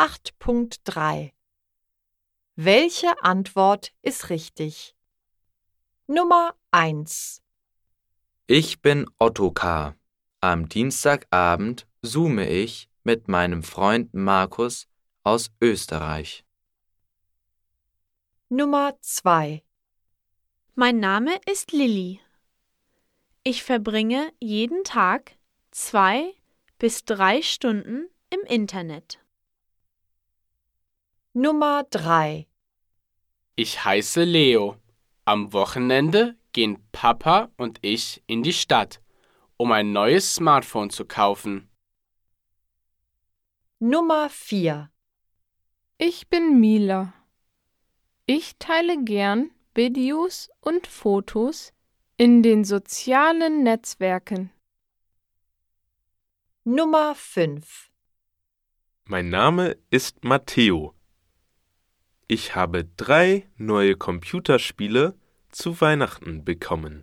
8.3 0.00 1.32
Welche 2.56 3.22
Antwort 3.22 3.92
ist 4.00 4.30
richtig? 4.30 4.96
Nummer 6.06 6.54
1 6.70 7.42
Ich 8.46 8.80
bin 8.80 9.10
Ottokar. 9.18 9.96
Am 10.40 10.70
Dienstagabend 10.70 11.86
zoome 12.00 12.48
ich 12.48 12.88
mit 13.04 13.28
meinem 13.28 13.62
Freund 13.62 14.14
Markus 14.14 14.88
aus 15.22 15.50
Österreich. 15.60 16.46
Nummer 18.48 18.96
2 19.02 19.62
Mein 20.76 20.98
Name 20.98 21.38
ist 21.44 21.72
Lilly. 21.72 22.20
Ich 23.42 23.62
verbringe 23.62 24.32
jeden 24.40 24.82
Tag 24.82 25.36
zwei 25.70 26.32
bis 26.78 27.04
drei 27.04 27.42
Stunden 27.42 28.08
im 28.30 28.40
Internet. 28.48 29.20
Nummer 31.32 31.84
3 31.90 32.48
Ich 33.54 33.84
heiße 33.84 34.24
Leo. 34.24 34.76
Am 35.24 35.52
Wochenende 35.52 36.36
gehen 36.50 36.84
Papa 36.90 37.52
und 37.56 37.78
ich 37.82 38.20
in 38.26 38.42
die 38.42 38.52
Stadt, 38.52 39.00
um 39.56 39.70
ein 39.70 39.92
neues 39.92 40.34
Smartphone 40.34 40.90
zu 40.90 41.04
kaufen. 41.04 41.70
Nummer 43.78 44.28
4 44.28 44.90
Ich 45.98 46.28
bin 46.28 46.58
Mila. 46.58 47.14
Ich 48.26 48.56
teile 48.58 49.00
gern 49.04 49.52
Videos 49.72 50.50
und 50.60 50.88
Fotos 50.88 51.72
in 52.16 52.42
den 52.42 52.64
sozialen 52.64 53.62
Netzwerken. 53.62 54.50
Nummer 56.64 57.14
5 57.14 57.88
Mein 59.04 59.28
Name 59.28 59.78
ist 59.90 60.24
Matteo. 60.24 60.96
Ich 62.32 62.54
habe 62.54 62.84
drei 62.84 63.48
neue 63.56 63.96
Computerspiele 63.96 65.16
zu 65.48 65.80
Weihnachten 65.80 66.44
bekommen. 66.44 67.02